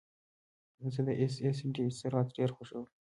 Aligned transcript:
زه 0.93 1.01
د 1.07 1.09
ایس 1.21 1.35
ایس 1.43 1.57
ډي 1.75 1.85
سرعت 1.99 2.27
ډېر 2.37 2.49
خوښوم. 2.55 2.85